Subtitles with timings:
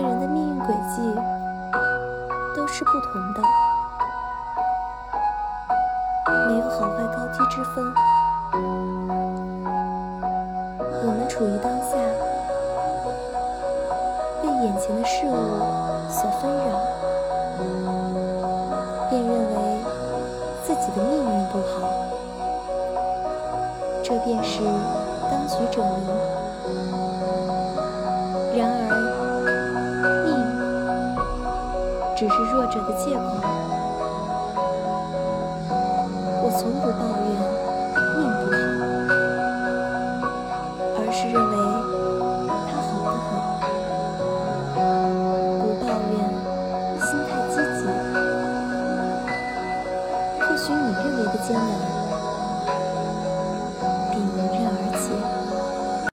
[0.00, 1.02] 个人的命运轨迹
[2.54, 3.42] 都是不同的，
[6.46, 7.84] 没有好坏高低之分。
[11.02, 11.96] 我们处于当下，
[14.40, 15.34] 被眼前的事物
[16.08, 16.62] 所纷扰，
[19.10, 19.54] 便认为
[20.64, 21.90] 自己的命运不好，
[24.04, 24.62] 这便是
[25.28, 25.88] 当局者迷。
[28.56, 28.87] 然而，
[32.18, 33.20] 只是弱者的借口，
[36.42, 37.30] 我从不抱怨
[38.18, 38.58] 命不好，
[40.96, 41.54] 而是认为
[42.66, 43.30] 他好得很。
[45.60, 46.18] 不抱怨，
[47.06, 47.80] 心态积极。
[50.40, 51.97] 或许你认为的艰难。